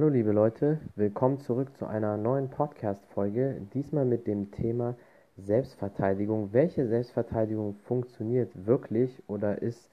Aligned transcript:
Hallo 0.00 0.08
liebe 0.08 0.32
Leute, 0.32 0.78
willkommen 0.96 1.40
zurück 1.40 1.76
zu 1.76 1.84
einer 1.84 2.16
neuen 2.16 2.48
Podcast-Folge, 2.48 3.60
diesmal 3.74 4.06
mit 4.06 4.26
dem 4.26 4.50
Thema 4.50 4.96
Selbstverteidigung. 5.36 6.54
Welche 6.54 6.86
Selbstverteidigung 6.86 7.74
funktioniert 7.74 8.50
wirklich 8.66 9.22
oder 9.26 9.60
ist 9.60 9.90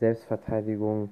Selbstverteidigung 0.00 1.10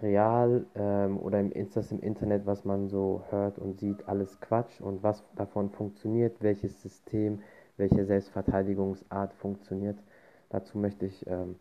real 0.00 0.64
ähm, 0.74 1.18
oder 1.18 1.42
ist 1.54 1.76
das 1.76 1.92
im 1.92 2.00
Internet, 2.00 2.46
was 2.46 2.64
man 2.64 2.88
so 2.88 3.22
hört 3.28 3.58
und 3.58 3.78
sieht, 3.78 4.08
alles 4.08 4.40
Quatsch? 4.40 4.80
Und 4.80 5.02
was 5.02 5.22
davon 5.34 5.68
funktioniert, 5.68 6.34
welches 6.40 6.80
System, 6.80 7.40
welche 7.76 8.06
Selbstverteidigungsart 8.06 9.34
funktioniert? 9.34 9.98
Dazu 10.48 10.78
möchte 10.78 11.04
ich 11.04 11.26
ähm, 11.26 11.56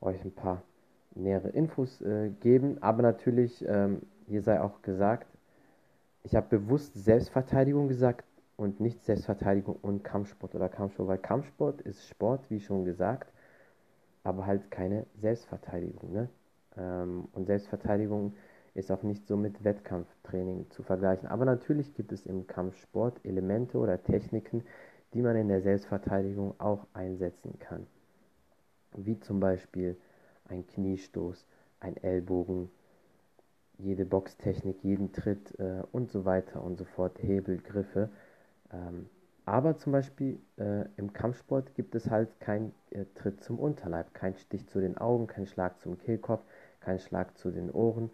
euch 0.00 0.24
ein 0.24 0.32
paar 0.32 0.64
nähere 1.14 1.50
Infos 1.50 2.00
äh, 2.00 2.30
geben, 2.40 2.78
aber 2.80 3.02
natürlich, 3.02 3.64
ähm, 3.68 4.02
hier 4.26 4.42
sei 4.42 4.60
auch 4.60 4.82
gesagt, 4.82 5.28
ich 6.22 6.36
habe 6.36 6.58
bewusst 6.58 6.94
Selbstverteidigung 6.94 7.88
gesagt 7.88 8.24
und 8.56 8.80
nicht 8.80 9.04
Selbstverteidigung 9.04 9.76
und 9.76 10.04
Kampfsport 10.04 10.54
oder 10.54 10.68
Kampfsport, 10.68 11.08
weil 11.08 11.18
Kampfsport 11.18 11.80
ist 11.80 12.08
Sport, 12.08 12.50
wie 12.50 12.60
schon 12.60 12.84
gesagt, 12.84 13.32
aber 14.22 14.46
halt 14.46 14.70
keine 14.70 15.06
Selbstverteidigung. 15.20 16.12
Ne? 16.12 16.28
Ähm, 16.76 17.28
und 17.32 17.46
Selbstverteidigung 17.46 18.34
ist 18.74 18.90
auch 18.90 19.02
nicht 19.02 19.26
so 19.26 19.36
mit 19.36 19.64
Wettkampftraining 19.64 20.70
zu 20.70 20.82
vergleichen. 20.82 21.28
Aber 21.28 21.44
natürlich 21.44 21.92
gibt 21.94 22.12
es 22.12 22.24
im 22.24 22.46
Kampfsport 22.46 23.20
Elemente 23.24 23.78
oder 23.78 24.02
Techniken, 24.02 24.64
die 25.12 25.22
man 25.22 25.36
in 25.36 25.48
der 25.48 25.60
Selbstverteidigung 25.60 26.54
auch 26.58 26.86
einsetzen 26.94 27.58
kann. 27.58 27.86
Wie 28.96 29.18
zum 29.20 29.40
Beispiel 29.40 29.96
ein 30.48 30.66
Kniestoß, 30.66 31.46
ein 31.80 31.96
Ellbogen, 31.96 32.70
jede 33.82 34.04
Boxtechnik, 34.04 34.82
jeden 34.82 35.12
Tritt 35.12 35.58
äh, 35.58 35.82
und 35.92 36.10
so 36.10 36.24
weiter 36.24 36.62
und 36.62 36.78
so 36.78 36.84
fort, 36.84 37.18
Hebel, 37.22 37.58
Griffe. 37.58 38.08
Ähm, 38.72 39.06
aber 39.44 39.76
zum 39.76 39.92
Beispiel 39.92 40.38
äh, 40.56 40.84
im 40.96 41.12
Kampfsport 41.12 41.74
gibt 41.74 41.94
es 41.94 42.10
halt 42.10 42.28
keinen 42.40 42.72
äh, 42.90 43.04
Tritt 43.14 43.42
zum 43.42 43.58
Unterleib, 43.58 44.14
kein 44.14 44.36
Stich 44.36 44.68
zu 44.68 44.80
den 44.80 44.96
Augen, 44.98 45.26
kein 45.26 45.46
Schlag 45.46 45.80
zum 45.80 45.98
Kehlkopf, 45.98 46.44
kein 46.80 47.00
Schlag 47.00 47.36
zu 47.36 47.50
den 47.50 47.70
Ohren. 47.70 48.10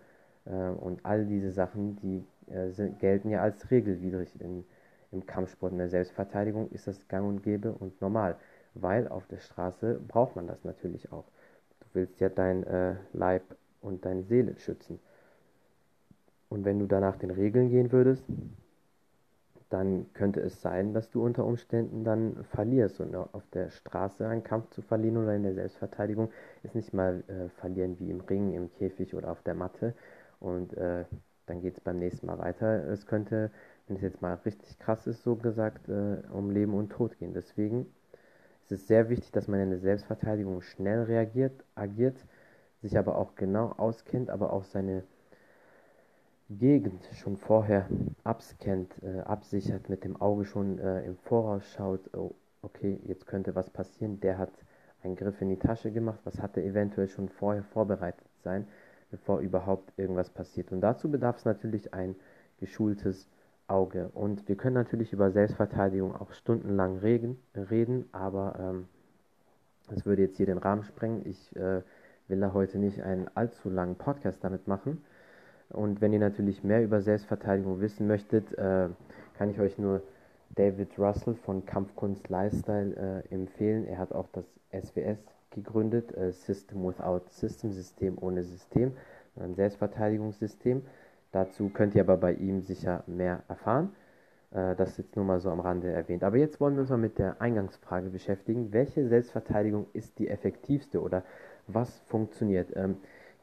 Äh, 0.47 0.51
und 0.51 1.05
all 1.05 1.27
diese 1.27 1.53
Sachen, 1.53 1.97
die 1.97 2.25
äh, 2.51 2.71
sind, 2.71 2.99
gelten 2.99 3.29
ja 3.29 3.43
als 3.43 3.71
regelwidrig 3.71 4.41
in, 4.41 4.65
im 5.13 5.27
Kampfsport. 5.27 5.73
In 5.73 5.79
der 5.79 5.91
Selbstverteidigung 5.91 6.71
ist 6.71 6.87
das 6.87 7.07
gang 7.09 7.29
und 7.29 7.43
gäbe 7.43 7.73
und 7.73 8.01
normal, 8.01 8.37
weil 8.75 9.07
auf 9.09 9.27
der 9.27 9.39
Straße 9.39 10.01
braucht 10.09 10.35
man 10.35 10.47
das 10.47 10.65
natürlich 10.65 11.13
auch. 11.13 11.27
Du 11.81 11.87
willst 11.93 12.21
ja 12.21 12.31
dein 12.31 12.65
äh, 12.65 12.97
Leib 13.13 13.43
und 13.83 14.05
deine 14.07 14.23
Seele 14.25 14.57
schützen. 14.57 14.99
Und 16.49 16.65
wenn 16.65 16.79
du 16.79 16.87
danach 16.87 17.17
den 17.17 17.31
Regeln 17.31 17.69
gehen 17.69 17.93
würdest, 17.93 18.25
dann 19.71 20.07
könnte 20.15 20.41
es 20.41 20.63
sein, 20.63 20.95
dass 20.95 21.11
du 21.11 21.23
unter 21.23 21.45
Umständen 21.45 22.05
dann 22.05 22.45
verlierst. 22.45 23.01
Und 23.01 23.15
auf 23.15 23.47
der 23.53 23.71
Straße 23.71 24.27
einen 24.27 24.43
Kampf 24.43 24.71
zu 24.71 24.83
verlieren 24.83 25.19
oder 25.19 25.35
in 25.35 25.43
der 25.43 25.55
Selbstverteidigung 25.55 26.31
ist 26.63 26.75
nicht 26.75 26.95
mal 26.95 27.23
äh, 27.29 27.49
verlieren 27.61 27.99
wie 27.99 28.11
im 28.11 28.21
Ring, 28.21 28.55
im 28.55 28.73
Käfig 28.73 29.15
oder 29.15 29.31
auf 29.31 29.43
der 29.43 29.55
Matte. 29.55 29.95
Und 30.41 30.75
äh, 30.77 31.05
dann 31.47 31.61
geht 31.61 31.75
es 31.75 31.81
beim 31.81 31.99
nächsten 31.99 32.27
Mal 32.27 32.39
weiter. 32.39 32.89
Es 32.89 33.07
könnte, 33.07 33.51
wenn 33.87 33.97
es 33.97 34.03
jetzt 34.03 34.23
mal 34.23 34.35
richtig 34.45 34.79
krass 34.79 35.07
ist, 35.07 35.23
so 35.23 35.37
gesagt, 35.37 35.89
äh, 35.89 36.23
um 36.33 36.51
Leben 36.51 36.75
und 36.75 36.91
Tod 36.91 37.19
gehen. 37.19 37.35
Deswegen 37.35 37.87
ist 38.63 38.73
es 38.73 38.87
sehr 38.87 39.11
wichtig, 39.11 39.33
dass 39.33 39.49
man 39.49 39.61
in 39.61 39.71
der 39.71 39.81
Selbstverteidigung 39.81 40.63
schnell 40.63 41.03
reagiert, 41.03 41.65
agiert, 41.75 42.17
sich 42.81 42.97
aber 42.97 43.19
auch 43.19 43.35
genau 43.35 43.75
auskennt, 43.77 44.31
aber 44.31 44.53
auch 44.53 44.65
seine 44.65 45.03
Gegend 46.51 47.05
schon 47.13 47.37
vorher 47.37 47.87
abscannt, 48.25 48.91
äh, 49.03 49.21
absichert, 49.21 49.91
mit 49.91 50.05
dem 50.05 50.17
Auge 50.17 50.47
schon 50.47 50.79
äh, 50.79 51.05
im 51.05 51.17
Voraus 51.19 51.63
schaut, 51.73 52.15
oh, 52.15 52.35
okay, 52.63 52.99
jetzt 53.05 53.27
könnte 53.27 53.55
was 53.55 53.69
passieren, 53.69 54.19
der 54.21 54.39
hat 54.39 54.53
einen 55.03 55.15
Griff 55.15 55.43
in 55.43 55.51
die 55.51 55.59
Tasche 55.59 55.91
gemacht, 55.91 56.21
was 56.25 56.41
hatte 56.41 56.63
eventuell 56.63 57.09
schon 57.09 57.29
vorher 57.29 57.65
vorbereitet 57.65 58.27
sein, 58.43 58.67
bevor 59.11 59.41
überhaupt 59.41 59.93
irgendwas 59.99 60.31
passiert. 60.31 60.73
Und 60.73 60.81
dazu 60.81 61.11
bedarf 61.11 61.37
es 61.37 61.45
natürlich 61.45 61.93
ein 61.93 62.17
geschultes 62.61 63.29
Auge. 63.67 64.09
Und 64.15 64.49
wir 64.49 64.57
können 64.57 64.75
natürlich 64.75 65.13
über 65.13 65.31
Selbstverteidigung 65.31 66.17
auch 66.17 66.33
stundenlang 66.33 66.97
reden, 66.97 67.39
reden 67.55 68.09
aber 68.13 68.57
ähm, 68.59 68.89
das 69.91 70.07
würde 70.07 70.23
jetzt 70.23 70.39
hier 70.39 70.47
den 70.47 70.59
Rahmen 70.59 70.85
sprengen. 70.85 71.27
Ich 71.27 71.55
äh, 71.57 71.83
will 72.27 72.41
da 72.41 72.55
heute 72.55 72.79
nicht 72.79 73.03
einen 73.03 73.29
allzu 73.35 73.69
langen 73.69 73.97
Podcast 73.97 74.43
damit 74.43 74.67
machen. 74.67 75.05
Und 75.71 76.01
wenn 76.01 76.13
ihr 76.13 76.19
natürlich 76.19 76.65
mehr 76.65 76.83
über 76.83 77.01
Selbstverteidigung 77.03 77.81
wissen 77.81 78.07
möchtet, 78.07 78.57
äh, 78.57 78.89
kann 79.37 79.51
ich 79.51 79.61
euch 79.61 79.79
nur 79.79 80.03
David 80.51 80.99
Russell 80.99 81.35
von 81.35 81.67
Kampfkunst 81.67 82.29
Lifestyle 82.29 83.25
äh, 83.31 83.35
empfehlen. 83.35 83.87
Er 83.87 83.99
hat 83.99 84.13
auch 84.13 84.29
das 84.33 84.45
SWS 84.73 85.19
gegründet, 85.51 86.17
äh, 86.17 86.33
System 86.33 86.85
Without 86.85 87.23
System, 87.29 87.73
System 87.73 88.17
ohne 88.21 88.45
System, 88.45 88.93
ein 89.37 89.55
Selbstverteidigungssystem. 89.55 90.83
Dazu 91.33 91.69
könnt 91.69 91.95
ihr 91.95 92.03
aber 92.03 92.17
bei 92.17 92.33
ihm 92.33 92.63
sicher 92.63 93.05
mehr 93.07 93.43
erfahren. 93.49 93.91
Äh, 94.51 94.75
das 94.77 94.97
jetzt 94.97 95.15
nur 95.17 95.25
mal 95.25 95.41
so 95.41 95.51
am 95.51 95.61
Rande 95.61 95.91
erwähnt. 95.91 96.25
Aber 96.25 96.39
jetzt 96.39 96.61
wollen 96.61 96.75
wir 96.75 96.81
uns 96.81 96.91
mal 96.91 96.97
mit 96.97 97.19
der 97.19 97.41
Eingangsfrage 97.41 98.09
beschäftigen. 98.09 98.73
Welche 98.73 99.07
Selbstverteidigung 99.07 99.87
ist 99.93 100.19
die 100.19 100.29
effektivste 100.29 101.03
oder 101.03 101.23
was 101.67 102.01
funktioniert? 102.07 102.75
Ähm, 102.75 102.97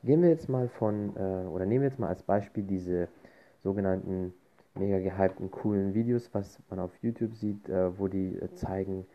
Gehen 0.06 0.22
wir 0.22 0.30
jetzt 0.30 0.50
mal 0.50 0.68
von, 0.68 1.16
äh, 1.18 1.48
oder 1.48 1.66
nehmen 1.66 1.82
wir 1.82 1.90
jetzt 1.90 1.98
mal 1.98 2.10
als 2.10 2.22
Beispiel 2.22 2.64
diese 2.64 3.08
sogenannten 3.64 4.36
mega 4.76 5.00
gehypten, 5.00 5.50
coolen 5.50 5.96
Videos, 5.96 6.30
was 6.32 6.60
man 6.70 6.78
auf 6.78 6.92
YouTube 7.02 7.34
sieht, 7.34 7.68
äh, 7.70 7.98
wo 7.98 8.08
die 8.08 8.38
äh, 8.38 8.54
zeigen 8.54 9.08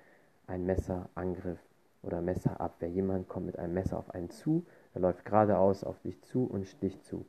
einen 0.49 0.67
Messerangriff 0.67 1.61
oder 2.03 2.21
Messerabwehr. 2.21 2.89
Jemand 2.89 3.29
kommt 3.29 3.47
mit 3.47 3.57
einem 3.57 3.75
Messer 3.75 3.99
auf 3.99 4.11
einen 4.13 4.31
zu, 4.31 4.67
er 4.93 5.03
läuft 5.03 5.25
geradeaus 5.25 5.85
auf 5.85 6.01
dich 6.01 6.21
zu 6.23 6.45
und 6.45 6.67
sticht 6.67 7.05
zu. 7.05 7.25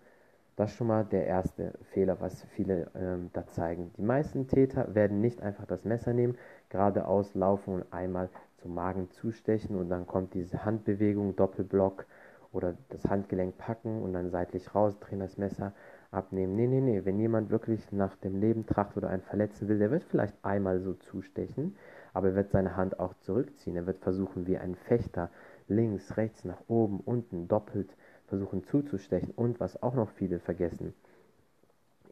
Das 0.55 0.71
ist 0.71 0.77
schon 0.77 0.87
mal 0.87 1.05
der 1.05 1.27
erste 1.27 1.73
Fehler, 1.91 2.19
was 2.19 2.43
viele 2.55 2.89
ähm, 2.95 3.29
da 3.33 3.45
zeigen. 3.45 3.91
Die 3.95 4.01
meisten 4.01 4.47
Täter 4.47 4.95
werden 4.95 5.21
nicht 5.21 5.39
einfach 5.39 5.67
das 5.67 5.85
Messer 5.85 6.13
nehmen, 6.13 6.35
geradeaus 6.69 7.35
laufen 7.35 7.75
und 7.75 7.93
einmal 7.93 8.29
zum 8.57 8.73
Magen 8.73 9.11
zustechen 9.11 9.75
und 9.75 9.89
dann 9.89 10.07
kommt 10.07 10.33
diese 10.33 10.65
Handbewegung, 10.65 11.35
Doppelblock 11.35 12.07
oder 12.51 12.75
das 12.89 13.05
Handgelenk 13.05 13.57
packen 13.57 14.01
und 14.01 14.13
dann 14.13 14.29
seitlich 14.29 14.75
rausdrehen, 14.75 15.19
das 15.19 15.37
Messer 15.37 15.73
abnehmen. 16.11 16.55
Nee, 16.55 16.67
nee, 16.67 16.81
nee. 16.81 17.05
Wenn 17.05 17.19
jemand 17.19 17.49
wirklich 17.49 17.91
nach 17.91 18.15
dem 18.17 18.39
Leben 18.39 18.65
tracht 18.65 18.97
oder 18.97 19.09
einen 19.09 19.21
verletzen 19.21 19.67
will, 19.67 19.79
der 19.79 19.91
wird 19.91 20.03
vielleicht 20.03 20.35
einmal 20.43 20.81
so 20.81 20.93
zustechen, 20.93 21.75
aber 22.13 22.29
er 22.29 22.35
wird 22.35 22.51
seine 22.51 22.75
Hand 22.75 22.99
auch 22.99 23.13
zurückziehen. 23.21 23.75
Er 23.77 23.87
wird 23.87 23.99
versuchen, 23.99 24.47
wie 24.47 24.57
ein 24.57 24.75
Fechter 24.75 25.29
links, 25.67 26.17
rechts, 26.17 26.43
nach 26.43 26.61
oben, 26.67 26.99
unten, 26.99 27.47
doppelt 27.47 27.95
versuchen 28.27 28.63
zuzustechen. 28.65 29.31
Und 29.31 29.59
was 29.59 29.81
auch 29.81 29.93
noch 29.93 30.09
viele 30.09 30.39
vergessen, 30.39 30.93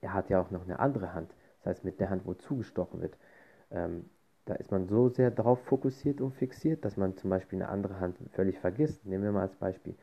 er 0.01 0.13
hat 0.13 0.29
ja 0.29 0.41
auch 0.41 0.51
noch 0.51 0.63
eine 0.63 0.79
andere 0.79 1.13
Hand. 1.13 1.33
Das 1.59 1.75
heißt, 1.75 1.85
mit 1.85 1.99
der 1.99 2.09
Hand, 2.09 2.25
wo 2.25 2.33
zugestochen 2.33 3.01
wird, 3.01 3.17
ähm, 3.71 4.05
da 4.45 4.55
ist 4.55 4.71
man 4.71 4.87
so 4.87 5.09
sehr 5.09 5.29
darauf 5.29 5.61
fokussiert 5.65 6.21
und 6.21 6.31
fixiert, 6.31 6.83
dass 6.83 6.97
man 6.97 7.15
zum 7.17 7.29
Beispiel 7.29 7.61
eine 7.61 7.69
andere 7.69 7.99
Hand 7.99 8.17
völlig 8.31 8.57
vergisst. 8.57 9.05
Nehmen 9.05 9.23
wir 9.23 9.31
mal 9.31 9.41
als 9.41 9.55
Beispiel 9.55 9.95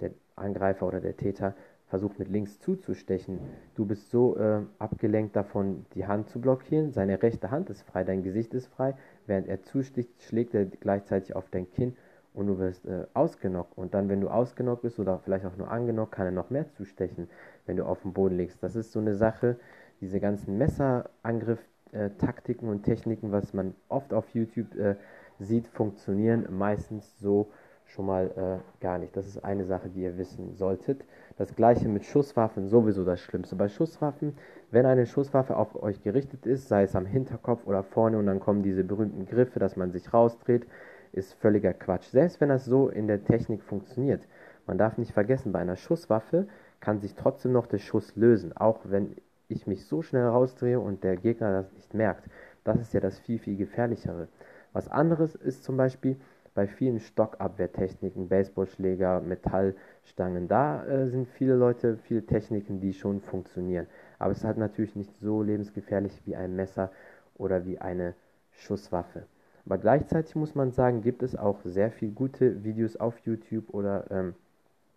der 0.00 0.10
Angreifer 0.36 0.86
oder 0.86 1.00
der 1.00 1.16
Täter 1.16 1.54
versucht 1.88 2.18
mit 2.18 2.28
links 2.28 2.58
zuzustechen. 2.60 3.40
Du 3.74 3.86
bist 3.86 4.10
so 4.10 4.36
äh, 4.36 4.60
abgelenkt 4.78 5.34
davon, 5.36 5.86
die 5.94 6.06
Hand 6.06 6.28
zu 6.28 6.38
blockieren. 6.40 6.92
Seine 6.92 7.22
rechte 7.22 7.50
Hand 7.50 7.70
ist 7.70 7.80
frei, 7.82 8.04
dein 8.04 8.22
Gesicht 8.22 8.52
ist 8.54 8.66
frei. 8.66 8.94
Während 9.26 9.48
er 9.48 9.62
zusticht, 9.62 10.22
schlägt 10.22 10.54
er 10.54 10.66
gleichzeitig 10.66 11.34
auf 11.34 11.48
dein 11.50 11.70
Kinn 11.70 11.96
und 12.34 12.46
du 12.46 12.58
wirst 12.58 12.84
äh, 12.86 13.06
ausgenockt. 13.14 13.78
Und 13.78 13.94
dann, 13.94 14.10
wenn 14.10 14.20
du 14.20 14.28
ausgenockt 14.28 14.82
bist 14.82 14.98
oder 14.98 15.18
vielleicht 15.18 15.46
auch 15.46 15.56
nur 15.56 15.70
angenockt, 15.70 16.12
kann 16.12 16.26
er 16.26 16.32
noch 16.32 16.50
mehr 16.50 16.68
zustechen, 16.68 17.30
wenn 17.66 17.78
du 17.78 17.86
auf 17.86 18.02
dem 18.02 18.12
Boden 18.12 18.36
liegst. 18.36 18.62
Das 18.62 18.76
ist 18.76 18.92
so 18.92 19.00
eine 19.00 19.14
Sache, 19.14 19.56
diese 20.00 20.20
ganzen 20.20 20.58
Messerangriff-Taktiken 20.58 22.66
äh, 22.66 22.70
und 22.70 22.82
Techniken, 22.82 23.32
was 23.32 23.54
man 23.54 23.74
oft 23.88 24.12
auf 24.12 24.28
YouTube 24.34 24.76
äh, 24.76 24.96
sieht, 25.38 25.68
funktionieren 25.68 26.46
meistens 26.50 27.18
so, 27.18 27.50
schon 27.88 28.06
mal 28.06 28.30
äh, 28.36 28.82
gar 28.82 28.98
nicht. 28.98 29.16
Das 29.16 29.26
ist 29.26 29.42
eine 29.44 29.64
Sache, 29.64 29.88
die 29.88 30.02
ihr 30.02 30.18
wissen 30.18 30.54
solltet. 30.54 31.04
Das 31.38 31.56
gleiche 31.56 31.88
mit 31.88 32.04
Schusswaffen, 32.04 32.68
sowieso 32.68 33.04
das 33.04 33.20
Schlimmste. 33.20 33.56
Bei 33.56 33.68
Schusswaffen, 33.68 34.36
wenn 34.70 34.86
eine 34.86 35.06
Schusswaffe 35.06 35.56
auf 35.56 35.82
euch 35.82 36.02
gerichtet 36.02 36.46
ist, 36.46 36.68
sei 36.68 36.82
es 36.82 36.94
am 36.94 37.06
Hinterkopf 37.06 37.66
oder 37.66 37.82
vorne 37.82 38.18
und 38.18 38.26
dann 38.26 38.40
kommen 38.40 38.62
diese 38.62 38.84
berühmten 38.84 39.26
Griffe, 39.26 39.58
dass 39.58 39.76
man 39.76 39.90
sich 39.90 40.12
rausdreht, 40.12 40.66
ist 41.12 41.32
völliger 41.34 41.72
Quatsch. 41.72 42.08
Selbst 42.10 42.40
wenn 42.40 42.50
das 42.50 42.66
so 42.66 42.88
in 42.88 43.06
der 43.06 43.24
Technik 43.24 43.62
funktioniert. 43.62 44.26
Man 44.66 44.76
darf 44.76 44.98
nicht 44.98 45.12
vergessen, 45.12 45.52
bei 45.52 45.60
einer 45.60 45.76
Schusswaffe 45.76 46.46
kann 46.80 47.00
sich 47.00 47.14
trotzdem 47.14 47.52
noch 47.52 47.66
der 47.66 47.78
Schuss 47.78 48.14
lösen, 48.16 48.54
auch 48.54 48.80
wenn 48.84 49.16
ich 49.48 49.66
mich 49.66 49.86
so 49.86 50.02
schnell 50.02 50.26
rausdrehe 50.26 50.78
und 50.78 51.02
der 51.04 51.16
Gegner 51.16 51.52
das 51.52 51.72
nicht 51.72 51.94
merkt. 51.94 52.28
Das 52.64 52.78
ist 52.78 52.92
ja 52.92 53.00
das 53.00 53.18
viel, 53.18 53.38
viel 53.38 53.56
gefährlichere. 53.56 54.28
Was 54.74 54.88
anderes 54.88 55.34
ist 55.34 55.64
zum 55.64 55.78
Beispiel, 55.78 56.18
bei 56.58 56.66
vielen 56.66 56.98
Stockabwehrtechniken, 56.98 58.28
Baseballschläger, 58.28 59.20
Metallstangen, 59.20 60.48
da 60.48 60.84
äh, 60.86 61.06
sind 61.06 61.28
viele 61.28 61.54
Leute, 61.54 61.98
viele 61.98 62.26
Techniken, 62.26 62.80
die 62.80 62.94
schon 62.94 63.20
funktionieren. 63.20 63.86
Aber 64.18 64.32
es 64.32 64.38
ist 64.38 64.44
halt 64.44 64.58
natürlich 64.58 64.96
nicht 64.96 65.16
so 65.20 65.40
lebensgefährlich 65.40 66.20
wie 66.26 66.34
ein 66.34 66.56
Messer 66.56 66.90
oder 67.36 67.64
wie 67.64 67.78
eine 67.78 68.14
Schusswaffe. 68.50 69.22
Aber 69.66 69.78
gleichzeitig 69.78 70.34
muss 70.34 70.56
man 70.56 70.72
sagen, 70.72 71.00
gibt 71.00 71.22
es 71.22 71.36
auch 71.36 71.60
sehr 71.62 71.92
viele 71.92 72.10
gute 72.10 72.64
Videos 72.64 72.96
auf 72.96 73.16
YouTube 73.20 73.72
oder 73.72 74.10
ähm, 74.10 74.34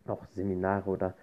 auch 0.08 0.26
Seminare 0.26 0.90
oder 0.90 1.14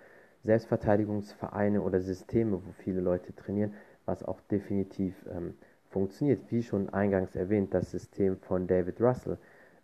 Selbstverteidigungsvereine 0.44 1.82
oder 1.82 2.00
Systeme, 2.00 2.64
wo 2.64 2.70
viele 2.79 3.00
Leute 3.00 3.35
trainieren, 3.35 3.75
was 4.06 4.23
auch 4.23 4.40
definitiv 4.43 5.17
ähm, 5.37 5.55
funktioniert. 5.90 6.43
Wie 6.52 6.62
schon 6.62 6.90
eingangs 6.90 7.35
erwähnt, 7.35 7.75
das 7.75 7.90
System 7.90 8.37
von 8.37 8.69
David 8.69 9.00
Russell, 9.00 9.37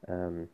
ähm, 0.08 0.48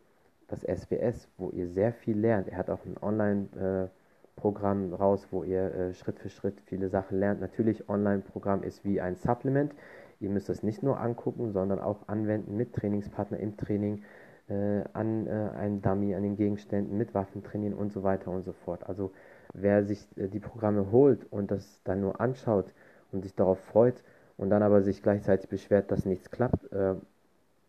das 0.50 0.62
SWS, 0.62 1.28
wo 1.38 1.50
ihr 1.50 1.68
sehr 1.68 1.92
viel 1.92 2.18
lernt. 2.18 2.48
Er 2.48 2.58
hat 2.58 2.70
auch 2.70 2.84
ein 2.84 2.96
Online-Programm 3.00 4.92
raus, 4.92 5.28
wo 5.30 5.44
ihr 5.44 5.74
äh, 5.74 5.94
Schritt 5.94 6.18
für 6.18 6.28
Schritt 6.28 6.60
viele 6.66 6.88
Sachen 6.88 7.18
lernt. 7.18 7.40
Natürlich, 7.40 7.88
Online-Programm 7.88 8.62
ist 8.62 8.84
wie 8.84 9.00
ein 9.00 9.16
Supplement. 9.16 9.72
Ihr 10.18 10.30
müsst 10.30 10.48
das 10.48 10.62
nicht 10.62 10.82
nur 10.82 11.00
angucken, 11.00 11.52
sondern 11.52 11.78
auch 11.78 12.08
anwenden 12.08 12.56
mit 12.56 12.74
Trainingspartner 12.74 13.38
im 13.38 13.56
Training, 13.56 14.02
äh, 14.48 14.82
an 14.92 15.26
äh, 15.26 15.30
einem 15.56 15.80
Dummy, 15.82 16.14
an 16.14 16.24
den 16.24 16.36
Gegenständen, 16.36 16.98
mit 16.98 17.14
Waffen 17.14 17.44
trainieren 17.44 17.74
und 17.74 17.92
so 17.92 18.02
weiter 18.02 18.30
und 18.30 18.42
so 18.42 18.52
fort. 18.52 18.86
Also 18.88 19.12
wer 19.54 19.84
sich 19.84 20.06
die 20.16 20.40
Programme 20.40 20.90
holt 20.90 21.26
und 21.32 21.50
das 21.50 21.80
dann 21.84 22.00
nur 22.00 22.20
anschaut 22.20 22.74
und 23.12 23.22
sich 23.22 23.34
darauf 23.34 23.58
freut 23.60 24.02
und 24.36 24.50
dann 24.50 24.62
aber 24.62 24.82
sich 24.82 25.02
gleichzeitig 25.02 25.48
beschwert, 25.48 25.90
dass 25.90 26.04
nichts 26.06 26.30
klappt 26.30 26.70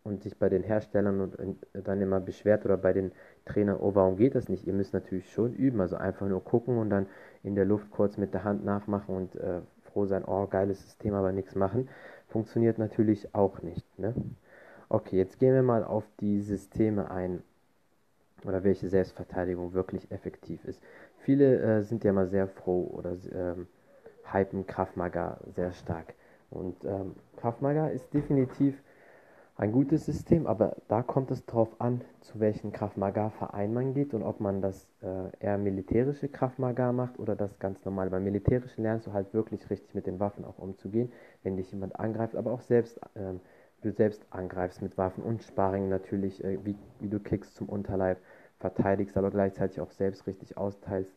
und 0.04 0.22
sich 0.22 0.36
bei 0.38 0.48
den 0.48 0.62
Herstellern 0.62 1.20
und, 1.20 1.36
und, 1.36 1.66
dann 1.72 2.00
immer 2.00 2.20
beschwert 2.20 2.64
oder 2.64 2.76
bei 2.76 2.92
den 2.92 3.12
Trainern, 3.44 3.76
oh, 3.78 3.94
warum 3.94 4.16
geht 4.16 4.34
das 4.34 4.48
nicht? 4.48 4.66
Ihr 4.66 4.72
müsst 4.72 4.94
natürlich 4.94 5.30
schon 5.32 5.54
üben, 5.54 5.80
also 5.80 5.96
einfach 5.96 6.26
nur 6.26 6.42
gucken 6.42 6.78
und 6.78 6.90
dann 6.90 7.06
in 7.42 7.54
der 7.54 7.64
Luft 7.64 7.90
kurz 7.90 8.16
mit 8.16 8.34
der 8.34 8.44
Hand 8.44 8.64
nachmachen 8.64 9.14
und 9.14 9.36
äh, 9.36 9.60
froh 9.92 10.06
sein, 10.06 10.24
oh, 10.24 10.46
geiles 10.46 10.82
System, 10.82 11.14
aber 11.14 11.32
nichts 11.32 11.54
machen. 11.54 11.88
Funktioniert 12.28 12.78
natürlich 12.78 13.34
auch 13.34 13.62
nicht. 13.62 13.86
Ne? 13.98 14.14
Okay, 14.88 15.16
jetzt 15.16 15.38
gehen 15.38 15.54
wir 15.54 15.62
mal 15.62 15.84
auf 15.84 16.04
die 16.20 16.40
Systeme 16.40 17.10
ein 17.10 17.42
oder 18.44 18.64
welche 18.64 18.88
Selbstverteidigung 18.88 19.72
wirklich 19.72 20.10
effektiv 20.10 20.64
ist. 20.64 20.82
Viele 21.18 21.60
äh, 21.60 21.82
sind 21.82 22.02
ja 22.02 22.12
mal 22.12 22.26
sehr 22.26 22.48
froh 22.48 22.90
oder 22.92 23.16
ähm, 23.32 23.68
hypen 24.24 24.66
Krav 24.66 24.96
Maga 24.96 25.38
sehr 25.54 25.72
stark. 25.72 26.14
Und 26.50 26.84
ähm, 26.84 27.14
Krav 27.36 27.60
Maga 27.60 27.88
ist 27.88 28.12
definitiv 28.12 28.82
ein 29.56 29.70
gutes 29.70 30.06
System, 30.06 30.46
aber 30.46 30.76
da 30.88 31.02
kommt 31.02 31.30
es 31.30 31.44
darauf 31.44 31.80
an, 31.80 32.00
zu 32.20 32.40
welchem 32.40 32.72
Krav 32.72 32.96
Maga 32.96 33.30
Verein 33.30 33.74
man 33.74 33.92
geht 33.94 34.14
und 34.14 34.22
ob 34.22 34.40
man 34.40 34.62
das 34.62 34.88
äh, 35.02 35.30
eher 35.40 35.58
militärische 35.58 36.28
Krav 36.28 36.58
Maga 36.58 36.92
macht 36.92 37.18
oder 37.18 37.36
das 37.36 37.58
ganz 37.58 37.84
normale. 37.84 38.10
Beim 38.10 38.24
militärischen 38.24 38.82
lernst 38.82 39.06
du 39.06 39.12
halt 39.12 39.34
wirklich 39.34 39.68
richtig 39.68 39.94
mit 39.94 40.06
den 40.06 40.20
Waffen 40.20 40.44
auch 40.44 40.58
umzugehen, 40.58 41.12
wenn 41.42 41.56
dich 41.56 41.70
jemand 41.70 41.98
angreift, 42.00 42.34
aber 42.34 42.52
auch 42.52 42.62
selbst 42.62 42.98
äh, 43.14 43.34
du 43.82 43.92
selbst 43.92 44.24
angreifst 44.30 44.80
mit 44.80 44.96
Waffen 44.96 45.22
und 45.22 45.42
Sparring 45.42 45.88
natürlich, 45.88 46.42
äh, 46.42 46.58
wie, 46.64 46.76
wie 47.00 47.08
du 47.08 47.20
kickst 47.20 47.54
zum 47.54 47.68
Unterleib 47.68 48.18
verteidigst, 48.58 49.16
aber 49.16 49.30
gleichzeitig 49.30 49.80
auch 49.80 49.90
selbst 49.90 50.26
richtig 50.26 50.56
austeilst 50.56 51.12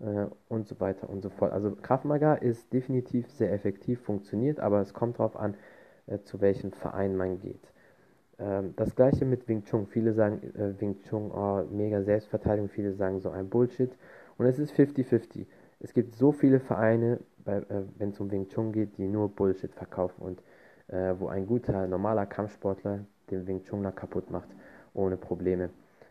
äh, 0.00 0.26
und 0.48 0.66
so 0.66 0.80
weiter 0.80 1.08
und 1.08 1.22
so 1.22 1.30
fort. 1.30 1.52
Also 1.52 1.76
Krav 1.76 2.04
Maga 2.04 2.34
ist 2.34 2.72
definitiv 2.72 3.30
sehr 3.30 3.52
effektiv, 3.52 4.00
funktioniert, 4.00 4.58
aber 4.58 4.80
es 4.80 4.92
kommt 4.92 5.18
darauf 5.18 5.36
an, 5.36 5.54
äh, 6.06 6.18
zu 6.20 6.40
welchem 6.40 6.72
Verein 6.72 7.16
man 7.16 7.38
geht. 7.38 7.72
Ähm, 8.38 8.74
das 8.76 8.94
gleiche 8.94 9.24
mit 9.24 9.48
Wing 9.48 9.64
Chun. 9.64 9.86
Viele 9.86 10.12
sagen 10.12 10.42
äh, 10.54 10.80
Wing 10.80 11.00
Chun, 11.02 11.30
oh, 11.30 11.64
mega 11.70 12.02
Selbstverteidigung, 12.02 12.68
viele 12.68 12.92
sagen 12.92 13.20
so 13.20 13.30
ein 13.30 13.48
Bullshit. 13.48 13.90
Und 14.38 14.46
es 14.46 14.58
ist 14.58 14.72
50-50. 14.74 15.46
Es 15.80 15.92
gibt 15.94 16.14
so 16.14 16.32
viele 16.32 16.60
Vereine, 16.60 17.20
äh, 17.44 17.62
wenn 17.98 18.10
es 18.10 18.20
um 18.20 18.30
Wing 18.30 18.48
Chun 18.48 18.72
geht, 18.72 18.98
die 18.98 19.08
nur 19.08 19.28
Bullshit 19.28 19.72
verkaufen 19.72 20.22
und 20.22 20.42
äh, 20.88 21.14
wo 21.18 21.28
ein 21.28 21.46
guter, 21.46 21.86
normaler 21.86 22.26
Kampfsportler 22.26 23.04
den 23.30 23.46
Wing 23.46 23.62
Chunler 23.62 23.92
kaputt 23.92 24.30
macht, 24.30 24.48
ohne 24.94 25.16
Probleme 25.16 25.70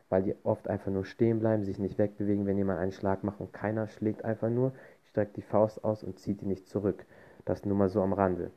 weil 0.09 0.23
die 0.23 0.35
oft 0.43 0.67
einfach 0.67 0.91
nur 0.91 1.05
stehen 1.05 1.39
bleiben, 1.39 1.63
sich 1.63 1.79
nicht 1.79 1.97
wegbewegen, 1.97 2.45
wenn 2.45 2.57
jemand 2.57 2.79
einen 2.79 2.91
Schlag 2.91 3.23
macht 3.23 3.39
und 3.39 3.53
keiner 3.53 3.87
schlägt 3.87 4.23
einfach 4.23 4.49
nur, 4.49 4.73
streckt 5.03 5.35
die 5.37 5.41
Faust 5.41 5.83
aus 5.83 6.03
und 6.03 6.19
zieht 6.19 6.41
die 6.41 6.45
nicht 6.45 6.67
zurück. 6.67 7.05
Das 7.43 7.65
nur 7.65 7.75
mal 7.75 7.89
so 7.89 8.01
am 8.01 8.13
Rande. 8.13 8.51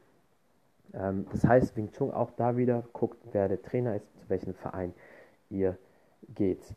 Ähm, 0.94 1.26
das 1.32 1.44
heißt, 1.44 1.76
Wing 1.76 1.90
Chun 1.92 2.10
auch 2.10 2.30
da 2.32 2.56
wieder 2.56 2.84
guckt, 2.92 3.18
wer 3.32 3.48
der 3.48 3.62
Trainer 3.62 3.96
ist, 3.96 4.06
zu 4.18 4.28
welchem 4.28 4.54
Verein 4.54 4.92
ihr 5.50 5.76
geht. 6.34 6.74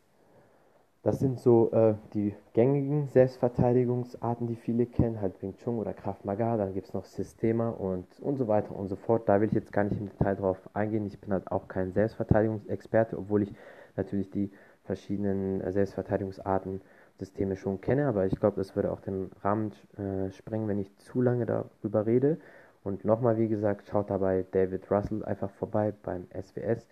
Das 1.03 1.17
sind 1.17 1.39
so 1.39 1.71
äh, 1.71 1.95
die 2.13 2.35
gängigen 2.53 3.07
Selbstverteidigungsarten, 3.07 4.45
die 4.45 4.55
viele 4.55 4.85
kennen, 4.85 5.19
halt 5.19 5.41
Wing 5.41 5.55
Chun 5.57 5.79
oder 5.79 5.93
Krav 5.93 6.23
Maga, 6.25 6.57
dann 6.57 6.73
gibt 6.73 6.87
es 6.87 6.93
noch 6.93 7.05
Systema 7.05 7.69
und, 7.69 8.05
und 8.19 8.37
so 8.37 8.47
weiter 8.47 8.75
und 8.75 8.87
so 8.87 8.95
fort. 8.95 9.27
Da 9.27 9.41
will 9.41 9.47
ich 9.47 9.55
jetzt 9.55 9.73
gar 9.73 9.83
nicht 9.83 9.99
im 9.99 10.09
Detail 10.09 10.35
drauf 10.35 10.57
eingehen. 10.73 11.07
Ich 11.07 11.19
bin 11.19 11.33
halt 11.33 11.51
auch 11.51 11.67
kein 11.67 11.91
Selbstverteidigungsexperte, 11.91 13.17
obwohl 13.17 13.41
ich 13.41 13.53
natürlich 13.95 14.29
die 14.29 14.51
verschiedenen 14.83 15.61
äh, 15.61 15.71
Selbstverteidigungsarten, 15.71 16.81
Systeme 17.21 17.55
schon 17.55 17.81
kenne, 17.81 18.07
aber 18.07 18.25
ich 18.25 18.39
glaube, 18.39 18.57
das 18.57 18.75
würde 18.75 18.91
auch 18.91 18.99
den 18.99 19.29
Rahmen 19.43 19.71
äh, 19.97 20.31
sprengen, 20.31 20.67
wenn 20.67 20.79
ich 20.79 20.95
zu 20.97 21.21
lange 21.21 21.45
darüber 21.45 22.07
rede. 22.07 22.39
Und 22.83 23.05
nochmal, 23.05 23.37
wie 23.37 23.47
gesagt, 23.47 23.87
schaut 23.87 24.09
dabei 24.09 24.45
David 24.51 24.89
Russell 24.89 25.23
einfach 25.23 25.51
vorbei 25.51 25.93
beim 26.03 26.27
SWS. 26.33 26.87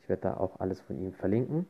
Ich 0.00 0.08
werde 0.08 0.22
da 0.22 0.36
auch 0.36 0.58
alles 0.60 0.80
von 0.80 0.98
ihm 0.98 1.12
verlinken. 1.12 1.66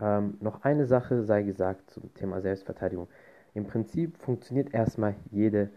Ähm, 0.00 0.36
noch 0.40 0.64
eine 0.64 0.86
Sache 0.86 1.24
sei 1.24 1.42
gesagt 1.42 1.90
zum 1.90 2.12
Thema 2.14 2.40
Selbstverteidigung. 2.40 3.08
Im 3.54 3.66
Prinzip 3.66 4.16
funktioniert 4.18 4.72
erstmal 4.72 5.14
jede 5.30 5.70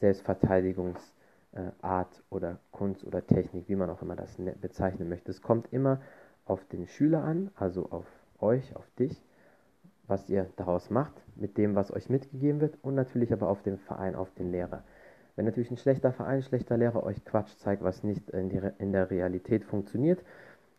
Selbstverteidigungsart 0.00 1.02
äh, 1.52 2.22
oder 2.30 2.58
Kunst 2.70 3.04
oder 3.04 3.26
Technik, 3.26 3.68
wie 3.68 3.76
man 3.76 3.90
auch 3.90 4.02
immer 4.02 4.16
das 4.16 4.38
ne-, 4.38 4.54
bezeichnen 4.60 5.08
möchte. 5.08 5.30
Es 5.30 5.42
kommt 5.42 5.72
immer 5.72 6.00
auf 6.44 6.64
den 6.66 6.86
Schüler 6.86 7.24
an, 7.24 7.50
also 7.54 7.90
auf 7.90 8.06
euch, 8.40 8.74
auf 8.76 8.88
dich, 8.98 9.22
was 10.06 10.28
ihr 10.28 10.48
daraus 10.56 10.90
macht, 10.90 11.14
mit 11.36 11.56
dem, 11.56 11.74
was 11.74 11.92
euch 11.92 12.10
mitgegeben 12.10 12.60
wird 12.60 12.78
und 12.82 12.94
natürlich 12.94 13.32
aber 13.32 13.48
auf 13.48 13.62
den 13.62 13.78
Verein, 13.78 14.14
auf 14.16 14.32
den 14.34 14.50
Lehrer. 14.50 14.82
Wenn 15.40 15.46
natürlich 15.46 15.70
ein 15.70 15.78
schlechter 15.78 16.12
Verein, 16.12 16.42
schlechter 16.42 16.76
Lehrer 16.76 17.02
euch 17.02 17.24
Quatsch 17.24 17.56
zeigt, 17.56 17.82
was 17.82 18.04
nicht 18.04 18.28
in, 18.28 18.50
die, 18.50 18.60
in 18.76 18.92
der 18.92 19.10
Realität 19.10 19.64
funktioniert, 19.64 20.22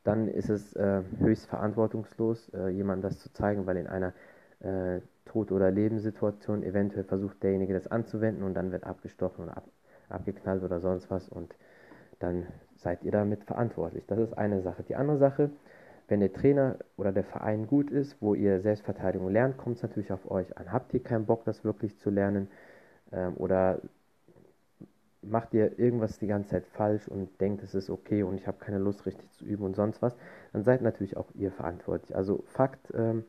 dann 0.03 0.27
ist 0.27 0.51
es 0.51 0.75
äh, 0.75 1.01
höchst 1.17 1.47
verantwortungslos, 1.47 2.49
äh, 2.49 2.67
jemandem 2.67 3.09
das 3.09 3.17
zu 3.17 3.33
zeigen, 3.33 3.65
weil 3.65 3.77
in 3.77 3.87
einer 3.87 4.13
äh, 4.59 4.99
Tod- 5.25 5.51
oder 5.51 5.71
Lebenssituation 5.71 6.61
eventuell 6.61 7.05
versucht 7.05 7.41
derjenige 7.41 7.73
das 7.73 7.87
anzuwenden 7.87 8.43
und 8.43 8.53
dann 8.53 8.71
wird 8.71 8.83
abgestochen 8.83 9.45
oder 9.45 9.57
ab, 9.57 9.63
abgeknallt 10.09 10.61
oder 10.61 10.79
sonst 10.79 11.09
was 11.09 11.27
und 11.27 11.55
dann 12.19 12.45
seid 12.75 13.01
ihr 13.01 13.11
damit 13.11 13.43
verantwortlich. 13.45 14.05
Das 14.05 14.19
ist 14.19 14.37
eine 14.37 14.61
Sache. 14.61 14.83
Die 14.83 14.95
andere 14.95 15.17
Sache, 15.17 15.49
wenn 16.07 16.19
der 16.19 16.33
Trainer 16.33 16.75
oder 16.97 17.11
der 17.11 17.23
Verein 17.23 17.65
gut 17.65 17.89
ist, 17.89 18.15
wo 18.21 18.35
ihr 18.35 18.61
Selbstverteidigung 18.61 19.31
lernt, 19.31 19.57
kommt 19.57 19.77
es 19.77 19.81
natürlich 19.81 20.11
auf 20.11 20.29
euch 20.29 20.55
an. 20.55 20.71
Habt 20.71 20.93
ihr 20.93 21.01
keinen 21.01 21.25
Bock, 21.25 21.45
das 21.45 21.63
wirklich 21.63 21.97
zu 21.97 22.11
lernen? 22.11 22.47
Ähm, 23.11 23.33
oder 23.37 23.81
macht 25.21 25.53
ihr 25.53 25.77
irgendwas 25.77 26.17
die 26.17 26.27
ganze 26.27 26.49
Zeit 26.49 26.65
falsch 26.67 27.07
und 27.07 27.39
denkt, 27.39 27.63
es 27.63 27.75
ist 27.75 27.89
okay 27.89 28.23
und 28.23 28.35
ich 28.35 28.47
habe 28.47 28.57
keine 28.59 28.79
Lust 28.79 29.05
richtig 29.05 29.31
zu 29.31 29.45
üben 29.45 29.63
und 29.63 29.75
sonst 29.75 30.01
was, 30.01 30.15
dann 30.53 30.63
seid 30.63 30.81
natürlich 30.81 31.17
auch 31.17 31.27
ihr 31.35 31.51
verantwortlich. 31.51 32.15
Also 32.15 32.43
Fakt, 32.47 32.91
ähm, 32.95 33.23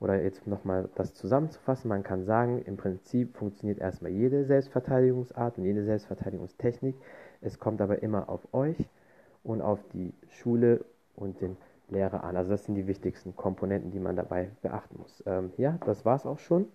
oder 0.00 0.22
jetzt 0.22 0.46
nochmal 0.46 0.88
das 0.94 1.14
zusammenzufassen, 1.14 1.88
man 1.88 2.02
kann 2.02 2.24
sagen, 2.24 2.62
im 2.62 2.76
Prinzip 2.76 3.36
funktioniert 3.36 3.80
erstmal 3.80 4.12
jede 4.12 4.44
Selbstverteidigungsart 4.44 5.58
und 5.58 5.64
jede 5.64 5.84
Selbstverteidigungstechnik. 5.84 6.94
Es 7.40 7.58
kommt 7.58 7.80
aber 7.80 8.02
immer 8.02 8.28
auf 8.28 8.46
euch 8.52 8.76
und 9.42 9.60
auf 9.60 9.80
die 9.92 10.12
Schule 10.28 10.84
und 11.16 11.40
den 11.40 11.56
Lehrer 11.88 12.22
an. 12.22 12.36
Also 12.36 12.50
das 12.50 12.64
sind 12.64 12.74
die 12.74 12.86
wichtigsten 12.86 13.34
Komponenten, 13.34 13.90
die 13.90 13.98
man 13.98 14.14
dabei 14.14 14.50
beachten 14.62 14.98
muss. 14.98 15.22
Ähm, 15.26 15.52
ja, 15.56 15.78
das 15.84 16.04
war 16.04 16.16
es 16.16 16.26
auch 16.26 16.38
schon. 16.38 16.66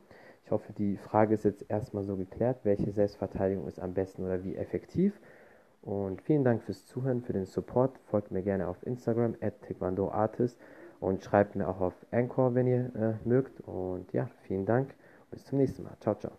Ich 0.45 0.51
hoffe, 0.51 0.73
die 0.73 0.97
Frage 0.97 1.33
ist 1.33 1.45
jetzt 1.45 1.65
erstmal 1.69 2.03
so 2.03 2.15
geklärt, 2.15 2.59
welche 2.63 2.91
Selbstverteidigung 2.91 3.67
ist 3.67 3.79
am 3.79 3.93
besten 3.93 4.23
oder 4.23 4.43
wie 4.43 4.55
effektiv. 4.55 5.19
Und 5.81 6.21
vielen 6.21 6.43
Dank 6.43 6.63
fürs 6.63 6.85
Zuhören, 6.85 7.21
für 7.21 7.33
den 7.33 7.45
Support. 7.45 7.97
Folgt 8.05 8.31
mir 8.31 8.41
gerne 8.41 8.67
auf 8.67 8.85
Instagram, 8.85 9.35
at 9.41 9.53
Artist 10.11 10.57
und 10.99 11.23
schreibt 11.23 11.55
mir 11.55 11.67
auch 11.67 11.81
auf 11.81 11.93
Anchor, 12.11 12.55
wenn 12.55 12.67
ihr 12.67 12.95
äh, 12.95 13.27
mögt. 13.27 13.59
Und 13.61 14.11
ja, 14.13 14.29
vielen 14.43 14.65
Dank. 14.65 14.93
Bis 15.31 15.43
zum 15.45 15.57
nächsten 15.57 15.83
Mal. 15.83 15.97
Ciao, 15.99 16.15
ciao. 16.15 16.31